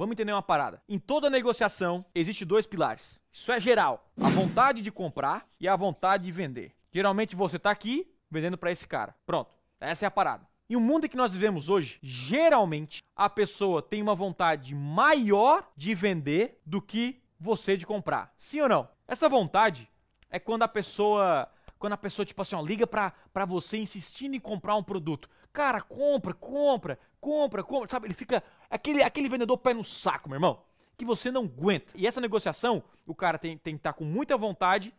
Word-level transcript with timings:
vamos 0.00 0.14
entender 0.14 0.32
uma 0.32 0.40
parada. 0.40 0.82
Em 0.88 0.98
toda 0.98 1.28
negociação, 1.28 2.02
existe 2.14 2.42
dois 2.42 2.66
pilares. 2.66 3.20
Isso 3.30 3.52
é 3.52 3.60
geral. 3.60 4.10
A 4.18 4.30
vontade 4.30 4.80
de 4.80 4.90
comprar 4.90 5.46
e 5.60 5.68
a 5.68 5.76
vontade 5.76 6.24
de 6.24 6.32
vender. 6.32 6.72
Geralmente 6.90 7.36
você 7.36 7.58
tá 7.58 7.70
aqui 7.70 8.10
vendendo 8.30 8.56
para 8.56 8.72
esse 8.72 8.88
cara. 8.88 9.14
Pronto. 9.26 9.54
Essa 9.78 10.06
é 10.06 10.08
a 10.08 10.10
parada. 10.10 10.48
Em 10.70 10.76
um 10.76 10.80
mundo 10.80 11.06
que 11.06 11.18
nós 11.18 11.34
vivemos 11.34 11.68
hoje, 11.68 11.98
geralmente 12.02 13.02
a 13.14 13.28
pessoa 13.28 13.82
tem 13.82 14.00
uma 14.00 14.14
vontade 14.14 14.74
maior 14.74 15.70
de 15.76 15.94
vender 15.94 16.58
do 16.64 16.80
que 16.80 17.22
você 17.38 17.76
de 17.76 17.86
comprar. 17.86 18.32
Sim 18.38 18.62
ou 18.62 18.70
não? 18.70 18.88
Essa 19.06 19.28
vontade 19.28 19.86
é 20.30 20.38
quando 20.38 20.62
a 20.62 20.68
pessoa, 20.68 21.46
quando 21.78 21.92
a 21.92 21.98
pessoa 21.98 22.24
tipo 22.24 22.40
assim, 22.40 22.56
ó, 22.56 22.62
liga 22.62 22.86
pra 22.86 23.44
você 23.46 23.76
insistindo 23.76 24.34
em 24.34 24.40
comprar 24.40 24.76
um 24.76 24.82
produto. 24.82 25.28
Cara, 25.52 25.82
compra, 25.82 26.32
compra, 26.32 26.98
compra, 27.20 27.62
compra, 27.62 27.90
sabe? 27.90 28.06
Ele 28.06 28.14
fica 28.14 28.42
aquele 28.70 29.02
aquele 29.02 29.28
vendedor 29.28 29.58
pé 29.58 29.74
no 29.74 29.84
saco, 29.84 30.28
meu 30.28 30.36
irmão, 30.36 30.62
que 30.96 31.04
você 31.04 31.30
não 31.30 31.44
aguenta. 31.44 31.92
E 31.94 32.06
essa 32.06 32.20
negociação, 32.20 32.82
o 33.06 33.14
cara 33.14 33.38
tem, 33.38 33.58
tem 33.58 33.74
que 33.74 33.80
estar 33.80 33.92
tá 33.92 33.98
com 33.98 34.04
muita 34.04 34.36
vontade 34.36 34.94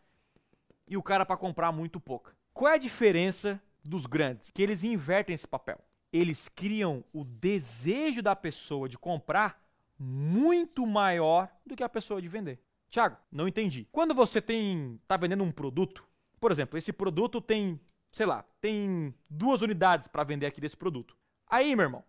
e 0.88 0.98
o 0.98 1.04
cara 1.04 1.26
para 1.26 1.38
comprar 1.38 1.72
muito 1.72 2.00
pouco. 2.00 2.32
Qual 2.54 2.72
é 2.72 2.76
a 2.76 2.80
diferença 2.80 3.62
dos 3.84 4.06
grandes? 4.06 4.52
Que 4.52 4.62
eles 4.62 4.84
invertem 4.84 5.34
esse 5.34 5.48
papel. 5.48 5.80
Eles 6.12 6.50
criam 6.50 7.04
o 7.14 7.24
desejo 7.24 8.22
da 8.22 8.36
pessoa 8.36 8.90
de 8.90 8.98
comprar 8.98 9.64
muito 9.98 10.86
maior 10.86 11.50
do 11.66 11.76
que 11.76 11.84
a 11.84 11.90
pessoa 11.90 12.22
de 12.22 12.28
vender. 12.28 12.60
Tiago, 12.90 13.16
não 13.32 13.48
entendi. 13.48 13.88
Quando 13.92 14.14
você 14.14 14.42
tem 14.42 15.00
tá 15.08 15.16
vendendo 15.16 15.44
um 15.44 15.52
produto, 15.52 16.04
por 16.40 16.52
exemplo, 16.52 16.78
esse 16.78 16.92
produto 16.92 17.40
tem, 17.40 17.80
sei 18.12 18.26
lá, 18.26 18.44
tem 18.60 19.14
duas 19.30 19.62
unidades 19.62 20.08
para 20.08 20.24
vender 20.24 20.48
aqui 20.48 20.60
desse 20.60 20.76
produto. 20.76 21.16
Aí, 21.48 21.76
meu 21.76 21.86
irmão, 21.86 22.04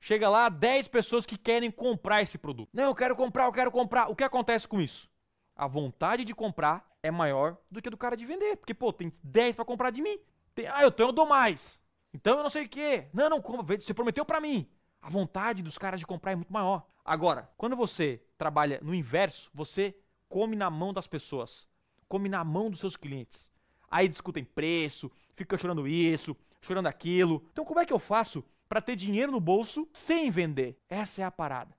chega 0.00 0.28
lá 0.28 0.48
10 0.48 0.88
pessoas 0.88 1.26
que 1.26 1.36
querem 1.36 1.70
comprar 1.70 2.22
esse 2.22 2.38
produto. 2.38 2.70
Não, 2.72 2.84
eu 2.84 2.94
quero 2.94 3.16
comprar, 3.16 3.46
eu 3.46 3.52
quero 3.52 3.70
comprar. 3.70 4.10
O 4.10 4.16
que 4.16 4.24
acontece 4.24 4.66
com 4.66 4.80
isso? 4.80 5.08
A 5.56 5.66
vontade 5.66 6.24
de 6.24 6.34
comprar 6.34 6.88
é 7.02 7.10
maior 7.10 7.56
do 7.70 7.82
que 7.82 7.88
a 7.88 7.90
do 7.90 7.96
cara 7.96 8.16
de 8.16 8.26
vender, 8.26 8.56
porque 8.56 8.74
pô, 8.74 8.92
tem 8.92 9.10
10 9.22 9.56
para 9.56 9.64
comprar 9.64 9.90
de 9.90 10.00
mim. 10.00 10.18
Tem, 10.54 10.66
ah, 10.66 10.82
eu 10.82 10.90
tenho, 10.90 11.08
eu 11.08 11.12
dou 11.12 11.26
mais. 11.26 11.80
Então 12.12 12.36
eu 12.36 12.42
não 12.42 12.50
sei 12.50 12.64
o 12.64 12.68
que. 12.68 13.04
Não, 13.12 13.28
não, 13.28 13.40
você 13.40 13.92
prometeu 13.92 14.24
para 14.24 14.40
mim. 14.40 14.68
A 15.00 15.08
vontade 15.08 15.62
dos 15.62 15.78
caras 15.78 16.00
de 16.00 16.06
comprar 16.06 16.32
é 16.32 16.36
muito 16.36 16.52
maior. 16.52 16.86
Agora, 17.04 17.50
quando 17.56 17.76
você 17.76 18.22
trabalha 18.36 18.80
no 18.82 18.94
inverso, 18.94 19.50
você 19.54 19.96
come 20.28 20.54
na 20.56 20.68
mão 20.68 20.92
das 20.92 21.06
pessoas, 21.06 21.66
come 22.08 22.28
na 22.28 22.44
mão 22.44 22.70
dos 22.70 22.80
seus 22.80 22.96
clientes. 22.96 23.50
Aí 23.90 24.06
discutem 24.08 24.44
preço, 24.44 25.10
fica 25.34 25.56
chorando 25.56 25.88
isso, 25.88 26.36
chorando 26.60 26.86
aquilo. 26.86 27.42
Então, 27.52 27.64
como 27.64 27.80
é 27.80 27.86
que 27.86 27.92
eu 27.92 27.98
faço 27.98 28.44
para 28.68 28.80
ter 28.80 28.96
dinheiro 28.96 29.32
no 29.32 29.40
bolso 29.40 29.88
sem 29.92 30.30
vender? 30.30 30.78
Essa 30.88 31.22
é 31.22 31.24
a 31.24 31.30
parada. 31.30 31.74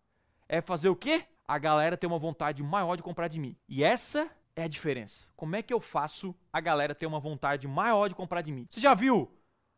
É 0.47 0.61
fazer 0.61 0.89
o 0.89 0.95
quê? 0.95 1.25
A 1.47 1.57
galera 1.57 1.97
ter 1.97 2.07
uma 2.07 2.19
vontade 2.19 2.63
maior 2.63 2.95
de 2.95 3.03
comprar 3.03 3.27
de 3.27 3.39
mim. 3.39 3.55
E 3.67 3.83
essa 3.83 4.29
é 4.55 4.63
a 4.63 4.67
diferença. 4.67 5.29
Como 5.35 5.55
é 5.55 5.61
que 5.61 5.73
eu 5.73 5.79
faço 5.79 6.35
a 6.51 6.59
galera 6.59 6.95
ter 6.95 7.05
uma 7.05 7.19
vontade 7.19 7.67
maior 7.67 8.07
de 8.07 8.15
comprar 8.15 8.41
de 8.41 8.51
mim? 8.51 8.65
Você 8.69 8.79
já 8.79 8.93
viu 8.93 9.31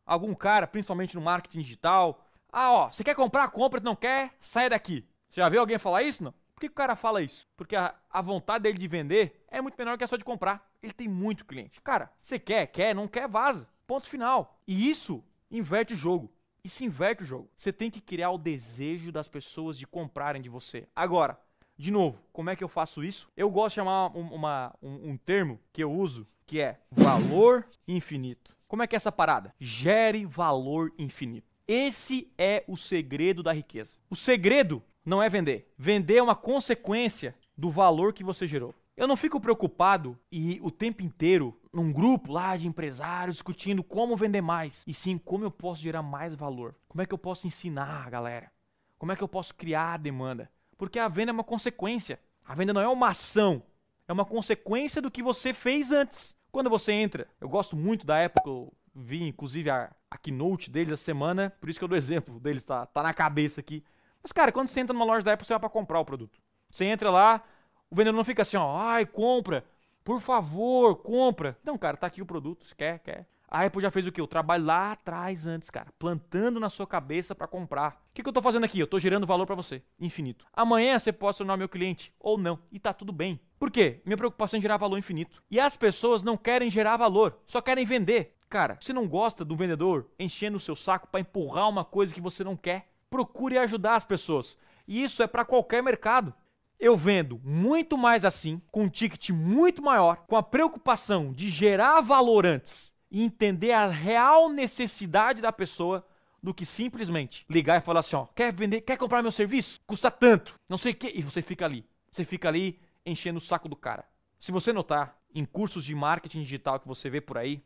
algum 0.05 0.33
cara, 0.33 0.67
principalmente 0.67 1.15
no 1.15 1.21
marketing 1.21 1.59
digital, 1.59 2.25
ah, 2.51 2.71
ó, 2.71 2.91
você 2.91 3.03
quer 3.03 3.15
comprar, 3.15 3.47
compra, 3.49 3.79
não 3.79 3.95
quer, 3.95 4.33
sai 4.39 4.69
daqui. 4.69 5.07
Você 5.29 5.39
já 5.39 5.47
viu 5.47 5.61
alguém 5.61 5.77
falar 5.77 6.03
isso? 6.03 6.23
Não? 6.23 6.33
Por 6.53 6.59
que 6.59 6.67
o 6.67 6.71
cara 6.71 6.95
fala 6.95 7.21
isso? 7.21 7.47
Porque 7.55 7.75
a, 7.75 7.95
a, 8.09 8.21
vontade 8.21 8.63
dele 8.63 8.77
de 8.77 8.87
vender 8.87 9.45
é 9.47 9.61
muito 9.61 9.77
menor 9.77 9.97
que 9.97 10.03
a 10.03 10.07
só 10.07 10.17
de 10.17 10.25
comprar. 10.25 10.69
Ele 10.83 10.91
tem 10.91 11.07
muito 11.07 11.45
cliente. 11.45 11.81
Cara, 11.81 12.11
você 12.19 12.37
quer, 12.37 12.67
quer, 12.67 12.93
não 12.93 13.07
quer, 13.07 13.27
vaza. 13.27 13.69
Ponto 13.87 14.09
final. 14.09 14.59
E 14.67 14.89
isso 14.89 15.23
inverte 15.49 15.93
o 15.93 15.97
jogo. 15.97 16.31
Isso 16.63 16.83
inverte 16.83 17.23
o 17.23 17.25
jogo. 17.25 17.49
Você 17.55 17.73
tem 17.73 17.89
que 17.89 17.99
criar 17.99 18.31
o 18.31 18.37
desejo 18.37 19.11
das 19.11 19.27
pessoas 19.27 19.77
de 19.77 19.87
comprarem 19.87 20.41
de 20.41 20.49
você. 20.49 20.87
Agora, 20.95 21.39
de 21.77 21.89
novo, 21.89 22.21
como 22.31 22.49
é 22.49 22.55
que 22.55 22.63
eu 22.63 22.67
faço 22.67 23.03
isso? 23.03 23.27
Eu 23.35 23.49
gosto 23.49 23.73
de 23.73 23.75
chamar 23.75 24.15
um, 24.15 24.35
uma, 24.35 24.75
um, 24.81 25.11
um 25.11 25.17
termo 25.17 25.59
que 25.73 25.83
eu 25.83 25.91
uso 25.91 26.27
que 26.45 26.59
é 26.59 26.79
valor 26.91 27.67
infinito. 27.87 28.55
Como 28.67 28.83
é 28.83 28.87
que 28.87 28.95
é 28.95 28.97
essa 28.97 29.11
parada? 29.11 29.53
Gere 29.59 30.25
valor 30.25 30.93
infinito. 30.97 31.47
Esse 31.67 32.31
é 32.37 32.63
o 32.67 32.77
segredo 32.77 33.41
da 33.41 33.51
riqueza. 33.51 33.97
O 34.09 34.15
segredo 34.15 34.83
não 35.03 35.23
é 35.23 35.29
vender. 35.29 35.73
Vender 35.77 36.17
é 36.17 36.21
uma 36.21 36.35
consequência 36.35 37.35
do 37.57 37.71
valor 37.71 38.13
que 38.13 38.23
você 38.23 38.45
gerou. 38.45 38.75
Eu 38.95 39.07
não 39.07 39.17
fico 39.17 39.39
preocupado 39.39 40.19
e 40.31 40.59
o 40.61 40.69
tempo 40.69 41.01
inteiro 41.01 41.57
num 41.73 41.91
grupo 41.91 42.31
lá 42.31 42.57
de 42.57 42.67
empresários 42.67 43.35
discutindo 43.35 43.83
como 43.83 44.17
vender 44.17 44.41
mais, 44.41 44.83
e 44.85 44.93
sim 44.93 45.17
como 45.17 45.45
eu 45.45 45.51
posso 45.51 45.81
gerar 45.81 46.01
mais 46.01 46.35
valor. 46.35 46.75
Como 46.87 47.01
é 47.01 47.05
que 47.05 47.13
eu 47.13 47.17
posso 47.17 47.47
ensinar 47.47 48.05
a 48.05 48.09
galera? 48.09 48.51
Como 48.97 49.11
é 49.11 49.15
que 49.15 49.23
eu 49.23 49.27
posso 49.27 49.55
criar 49.55 49.93
a 49.93 49.97
demanda? 49.97 50.51
Porque 50.77 50.99
a 50.99 51.07
venda 51.07 51.31
é 51.31 51.33
uma 51.33 51.43
consequência. 51.43 52.19
A 52.45 52.53
venda 52.53 52.73
não 52.73 52.81
é 52.81 52.87
uma 52.87 53.09
ação, 53.09 53.63
é 54.07 54.13
uma 54.13 54.25
consequência 54.25 55.01
do 55.01 55.11
que 55.11 55.23
você 55.23 55.53
fez 55.53 55.91
antes. 55.91 56.35
Quando 56.51 56.69
você 56.69 56.91
entra, 56.91 57.27
eu 57.39 57.47
gosto 57.47 57.75
muito 57.75 58.05
da 58.05 58.17
época, 58.17 58.49
eu 58.49 58.73
vi 58.93 59.23
inclusive 59.23 59.69
a, 59.69 59.89
a 60.09 60.17
keynote 60.17 60.69
deles 60.69 60.91
essa 60.91 61.03
semana, 61.03 61.49
por 61.61 61.69
isso 61.69 61.79
que 61.79 61.83
eu 61.83 61.87
dou 61.87 61.97
exemplo 61.97 62.39
deles, 62.39 62.65
tá, 62.65 62.85
tá 62.85 63.01
na 63.01 63.13
cabeça 63.13 63.61
aqui. 63.61 63.83
Mas, 64.21 64.31
cara, 64.31 64.51
quando 64.51 64.67
você 64.67 64.79
entra 64.81 64.93
numa 64.93 65.05
loja 65.05 65.23
da 65.23 65.33
Apple, 65.33 65.47
você 65.47 65.53
vai 65.53 65.59
pra 65.61 65.69
comprar 65.69 65.99
o 65.99 66.05
produto. 66.05 66.39
Você 66.69 66.85
entra 66.85 67.09
lá, 67.09 67.41
o 67.89 67.95
vendedor 67.95 68.17
não 68.17 68.25
fica 68.25 68.41
assim, 68.41 68.57
ó, 68.57 68.77
ai, 68.77 69.05
compra, 69.05 69.65
por 70.03 70.19
favor, 70.19 70.95
compra. 70.97 71.57
Não, 71.63 71.77
cara, 71.77 71.97
tá 71.97 72.07
aqui 72.07 72.21
o 72.21 72.25
produto, 72.25 72.65
você 72.65 72.75
quer, 72.75 72.99
quer. 72.99 73.27
A 73.51 73.65
Apple 73.65 73.81
já 73.81 73.91
fez 73.91 74.07
o 74.07 74.11
quê? 74.13 74.21
O 74.21 74.27
trabalho 74.27 74.63
lá 74.63 74.93
atrás 74.93 75.45
antes, 75.45 75.69
cara. 75.69 75.91
Plantando 75.99 76.57
na 76.57 76.69
sua 76.69 76.87
cabeça 76.87 77.35
para 77.35 77.47
comprar. 77.47 78.01
O 78.09 78.13
que, 78.13 78.23
que 78.23 78.29
eu 78.29 78.31
tô 78.31 78.41
fazendo 78.41 78.63
aqui? 78.63 78.79
Eu 78.79 78.87
tô 78.87 78.97
gerando 78.97 79.27
valor 79.27 79.45
para 79.45 79.55
você. 79.55 79.83
Infinito. 79.99 80.45
Amanhã 80.53 80.97
você 80.97 81.11
pode 81.11 81.37
tornar 81.37 81.57
meu 81.57 81.67
cliente 81.67 82.13
ou 82.17 82.37
não. 82.37 82.59
E 82.71 82.79
tá 82.79 82.93
tudo 82.93 83.11
bem. 83.11 83.41
Por 83.59 83.69
quê? 83.69 84.01
Minha 84.05 84.15
preocupação 84.15 84.57
é 84.57 84.61
gerar 84.61 84.77
valor 84.77 84.97
infinito. 84.97 85.43
E 85.51 85.59
as 85.59 85.75
pessoas 85.75 86.23
não 86.23 86.37
querem 86.37 86.69
gerar 86.69 86.95
valor, 86.95 87.39
só 87.45 87.59
querem 87.61 87.85
vender. 87.85 88.37
Cara, 88.49 88.77
você 88.79 88.93
não 88.93 89.05
gosta 89.05 89.43
do 89.43 89.55
vendedor 89.55 90.09
enchendo 90.17 90.55
o 90.55 90.59
seu 90.59 90.75
saco 90.75 91.09
para 91.09 91.19
empurrar 91.19 91.67
uma 91.67 91.83
coisa 91.83 92.13
que 92.13 92.21
você 92.21 92.45
não 92.45 92.55
quer? 92.55 92.87
Procure 93.09 93.57
ajudar 93.57 93.97
as 93.97 94.05
pessoas. 94.05 94.57
E 94.87 95.03
isso 95.03 95.21
é 95.21 95.27
para 95.27 95.45
qualquer 95.45 95.83
mercado. 95.83 96.33
Eu 96.81 96.97
vendo 96.97 97.39
muito 97.43 97.95
mais 97.95 98.25
assim, 98.25 98.59
com 98.71 98.85
um 98.85 98.89
ticket 98.89 99.29
muito 99.29 99.83
maior, 99.83 100.25
com 100.25 100.35
a 100.35 100.41
preocupação 100.41 101.31
de 101.31 101.47
gerar 101.47 102.01
valor 102.01 102.43
antes 102.43 102.91
e 103.11 103.21
entender 103.21 103.71
a 103.71 103.85
real 103.85 104.49
necessidade 104.49 105.43
da 105.43 105.51
pessoa 105.51 106.03
do 106.41 106.55
que 106.55 106.65
simplesmente 106.65 107.45
ligar 107.47 107.77
e 107.77 107.85
falar 107.85 107.99
assim, 107.99 108.15
ó, 108.15 108.25
quer 108.25 108.51
vender, 108.51 108.81
quer 108.81 108.97
comprar 108.97 109.21
meu 109.21 109.31
serviço? 109.31 109.79
Custa 109.85 110.09
tanto, 110.09 110.59
não 110.67 110.75
sei 110.75 110.93
o 110.93 110.95
que, 110.95 111.11
e 111.13 111.21
você 111.21 111.43
fica 111.43 111.65
ali. 111.65 111.85
Você 112.11 112.25
fica 112.25 112.47
ali 112.47 112.79
enchendo 113.05 113.37
o 113.37 113.41
saco 113.41 113.69
do 113.69 113.75
cara. 113.75 114.03
Se 114.39 114.51
você 114.51 114.73
notar 114.73 115.15
em 115.35 115.45
cursos 115.45 115.83
de 115.83 115.93
marketing 115.93 116.41
digital 116.41 116.79
que 116.79 116.87
você 116.87 117.11
vê 117.11 117.21
por 117.21 117.37
aí, 117.37 117.63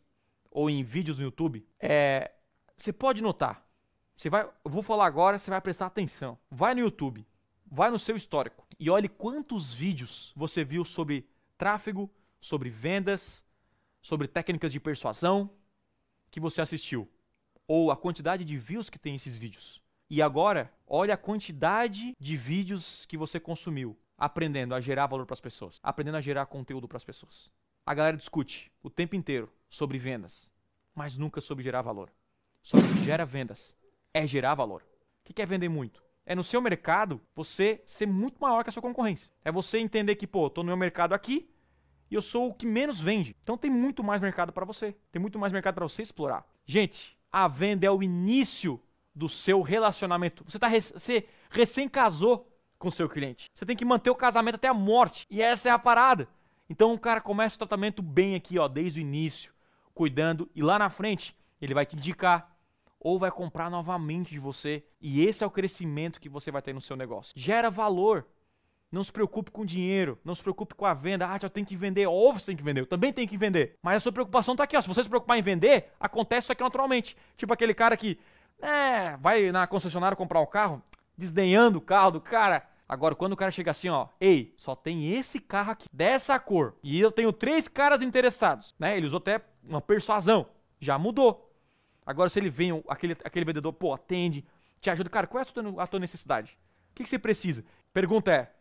ou 0.51 0.69
em 0.69 0.83
vídeos 0.83 1.19
no 1.19 1.23
YouTube, 1.23 1.65
é, 1.79 2.31
você 2.75 2.91
pode 2.91 3.21
notar. 3.21 3.65
Você 4.17 4.29
vai, 4.29 4.43
eu 4.43 4.71
vou 4.71 4.83
falar 4.83 5.05
agora, 5.05 5.39
você 5.39 5.49
vai 5.49 5.61
prestar 5.61 5.85
atenção. 5.85 6.37
Vai 6.51 6.75
no 6.75 6.81
YouTube, 6.81 7.25
vai 7.65 7.89
no 7.89 7.99
seu 7.99 8.15
histórico 8.15 8.65
e 8.79 8.89
olhe 8.89 9.09
quantos 9.09 9.73
vídeos 9.73 10.31
você 10.35 10.63
viu 10.63 10.85
sobre 10.85 11.27
tráfego, 11.57 12.09
sobre 12.39 12.69
vendas, 12.69 13.43
sobre 14.01 14.27
técnicas 14.27 14.71
de 14.71 14.79
persuasão 14.79 15.49
que 16.29 16.39
você 16.39 16.61
assistiu, 16.61 17.09
ou 17.67 17.89
a 17.91 17.97
quantidade 17.97 18.43
de 18.43 18.57
views 18.57 18.89
que 18.89 18.99
tem 18.99 19.15
esses 19.15 19.35
vídeos. 19.35 19.81
E 20.09 20.21
agora, 20.21 20.71
olhe 20.85 21.11
a 21.11 21.17
quantidade 21.17 22.15
de 22.19 22.37
vídeos 22.37 23.05
que 23.05 23.17
você 23.17 23.39
consumiu, 23.39 23.97
aprendendo 24.17 24.75
a 24.75 24.81
gerar 24.81 25.07
valor 25.07 25.25
para 25.25 25.33
as 25.33 25.41
pessoas, 25.41 25.79
aprendendo 25.81 26.17
a 26.17 26.21
gerar 26.21 26.45
conteúdo 26.45 26.87
para 26.87 26.97
as 26.97 27.03
pessoas. 27.03 27.51
A 27.85 27.93
galera 27.93 28.17
discute 28.17 28.71
o 28.83 28.89
tempo 28.89 29.15
inteiro 29.15 29.51
sobre 29.69 29.97
vendas, 29.97 30.51
mas 30.93 31.17
nunca 31.17 31.41
sobre 31.41 31.63
gerar 31.63 31.81
valor. 31.81 32.11
Só 32.61 32.77
que 32.77 33.03
gera 33.03 33.25
vendas 33.25 33.75
é 34.13 34.27
gerar 34.27 34.55
valor. 34.55 34.83
O 35.27 35.33
que 35.33 35.41
é 35.41 35.45
vender 35.45 35.69
muito? 35.69 36.04
É 36.25 36.33
no 36.33 36.43
seu 36.43 36.61
mercado 36.61 37.21
você 37.35 37.81
ser 37.85 38.07
muito 38.07 38.37
maior 38.39 38.63
que 38.63 38.69
a 38.69 38.73
sua 38.73 38.81
concorrência. 38.81 39.31
É 39.43 39.51
você 39.51 39.77
entender 39.77 40.15
que, 40.15 40.25
pô, 40.25 40.49
tô 40.49 40.63
no 40.63 40.67
meu 40.67 40.77
mercado 40.77 41.13
aqui 41.13 41.49
e 42.09 42.15
eu 42.15 42.21
sou 42.21 42.49
o 42.49 42.53
que 42.53 42.65
menos 42.65 42.99
vende. 42.99 43.35
Então 43.41 43.57
tem 43.57 43.69
muito 43.69 44.03
mais 44.03 44.21
mercado 44.21 44.51
para 44.51 44.65
você. 44.65 44.95
Tem 45.11 45.21
muito 45.21 45.37
mais 45.37 45.53
mercado 45.53 45.75
para 45.75 45.87
você 45.87 46.01
explorar. 46.01 46.45
Gente, 46.65 47.17
a 47.31 47.47
venda 47.47 47.85
é 47.85 47.91
o 47.91 48.01
início 48.01 48.81
do 49.13 49.29
seu 49.29 49.61
relacionamento. 49.61 50.43
Você 50.47 50.57
tá 50.57 50.69
você 50.69 51.27
recém 51.49 51.87
casou 51.87 52.51
com 52.77 52.89
seu 52.89 53.07
cliente. 53.07 53.49
Você 53.53 53.65
tem 53.65 53.75
que 53.75 53.85
manter 53.85 54.09
o 54.09 54.15
casamento 54.15 54.55
até 54.55 54.67
a 54.67 54.73
morte. 54.73 55.25
E 55.29 55.41
essa 55.41 55.69
é 55.69 55.71
a 55.71 55.79
parada. 55.79 56.27
Então 56.69 56.93
o 56.93 56.99
cara 56.99 57.21
começa 57.21 57.55
o 57.55 57.59
tratamento 57.59 58.01
bem 58.01 58.35
aqui, 58.35 58.57
ó, 58.57 58.67
desde 58.67 58.99
o 58.99 59.01
início, 59.01 59.53
cuidando 59.93 60.49
e 60.55 60.61
lá 60.61 60.79
na 60.79 60.89
frente 60.89 61.35
ele 61.61 61.73
vai 61.73 61.85
te 61.85 61.95
indicar 61.95 62.54
ou 63.05 63.19
vai 63.19 63.29
comprar 63.29 63.69
novamente 63.69 64.31
de 64.31 64.39
você. 64.39 64.83
E 64.99 65.23
esse 65.23 65.43
é 65.43 65.47
o 65.47 65.51
crescimento 65.51 66.19
que 66.19 66.27
você 66.27 66.49
vai 66.49 66.59
ter 66.59 66.73
no 66.73 66.81
seu 66.81 66.95
negócio. 66.95 67.33
Gera 67.35 67.69
valor. 67.69 68.25
Não 68.91 69.03
se 69.03 69.11
preocupe 69.11 69.51
com 69.51 69.63
dinheiro, 69.63 70.17
não 70.25 70.33
se 70.33 70.41
preocupe 70.41 70.73
com 70.73 70.87
a 70.87 70.93
venda. 70.95 71.29
Ah, 71.29 71.37
já 71.39 71.47
tem 71.47 71.63
que 71.63 71.75
vender. 71.75 72.07
Óbvio 72.07 72.39
você 72.39 72.47
tem 72.47 72.55
que 72.55 72.63
vender, 72.63 72.81
eu 72.81 72.87
também 72.87 73.13
tenho 73.13 73.27
que 73.27 73.37
vender. 73.37 73.77
Mas 73.79 73.97
a 73.97 73.99
sua 73.99 74.11
preocupação 74.11 74.55
está 74.55 74.63
aqui, 74.63 74.75
ó. 74.75 74.81
Se 74.81 74.87
você 74.87 75.03
se 75.03 75.09
preocupar 75.09 75.37
em 75.37 75.43
vender, 75.43 75.91
acontece 75.99 76.45
isso 76.45 76.51
aqui 76.51 76.63
naturalmente. 76.63 77.15
Tipo 77.37 77.53
aquele 77.53 77.75
cara 77.75 77.95
que 77.95 78.17
é, 78.59 79.15
vai 79.17 79.51
na 79.51 79.67
concessionária 79.67 80.17
comprar 80.17 80.41
um 80.41 80.47
carro, 80.47 80.81
desdenhando 81.15 81.77
o 81.77 81.81
carro 81.81 82.09
do 82.09 82.21
cara, 82.21 82.67
Agora, 82.87 83.15
quando 83.15 83.33
o 83.33 83.35
cara 83.35 83.49
chega 83.49 83.71
assim, 83.71 83.89
ó, 83.89 84.09
ei, 84.21 84.53
só 84.55 84.75
tem 84.75 85.11
esse 85.11 85.39
carro 85.39 85.71
aqui, 85.71 85.87
dessa 85.91 86.37
cor, 86.37 86.75
e 86.83 87.01
eu 87.01 87.11
tenho 87.11 87.33
três 87.33 87.67
caras 87.67 87.99
interessados, 87.99 88.75
né? 88.77 88.95
Ele 88.95 89.07
usou 89.07 89.17
até 89.17 89.41
uma 89.63 89.81
persuasão, 89.81 90.45
já 90.79 90.95
mudou. 90.95 91.44
Agora, 92.05 92.29
se 92.29 92.39
ele 92.39 92.49
vem, 92.49 92.83
aquele, 92.87 93.17
aquele 93.23 93.45
vendedor, 93.45 93.73
pô, 93.73 93.93
atende, 93.93 94.45
te 94.79 94.89
ajuda, 94.89 95.09
cara, 95.09 95.25
qual 95.25 95.43
é 95.43 95.47
a 95.47 95.51
tua, 95.51 95.83
a 95.83 95.87
tua 95.87 95.99
necessidade? 95.99 96.57
O 96.91 96.95
que, 96.95 97.03
que 97.03 97.09
você 97.09 97.17
precisa? 97.17 97.65
Pergunta 97.91 98.31
é: 98.31 98.53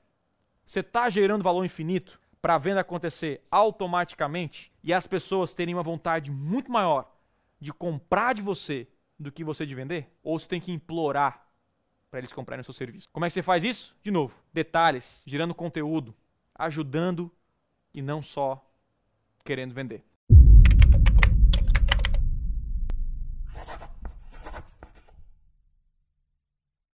você 0.64 0.80
está 0.80 1.10
gerando 1.10 1.44
valor 1.44 1.64
infinito 1.64 2.20
para 2.40 2.54
a 2.54 2.58
venda 2.58 2.80
acontecer 2.80 3.46
automaticamente 3.50 4.72
e 4.82 4.92
as 4.92 5.06
pessoas 5.06 5.54
terem 5.54 5.74
uma 5.74 5.82
vontade 5.82 6.30
muito 6.30 6.70
maior 6.70 7.12
de 7.60 7.72
comprar 7.72 8.34
de 8.34 8.42
você 8.42 8.88
do 9.18 9.30
que 9.30 9.44
você 9.44 9.64
de 9.66 9.74
vender? 9.74 10.10
Ou 10.22 10.38
você 10.38 10.48
tem 10.48 10.60
que 10.60 10.72
implorar 10.72 11.46
para 12.10 12.20
eles 12.20 12.32
comprarem 12.32 12.60
o 12.60 12.64
seu 12.64 12.74
serviço? 12.74 13.06
Como 13.12 13.24
é 13.24 13.28
que 13.28 13.34
você 13.34 13.42
faz 13.42 13.64
isso? 13.64 13.96
De 14.02 14.10
novo, 14.10 14.34
detalhes, 14.52 15.22
gerando 15.26 15.54
conteúdo, 15.54 16.14
ajudando 16.54 17.30
e 17.92 18.02
não 18.02 18.22
só 18.22 18.64
querendo 19.44 19.74
vender. 19.74 20.04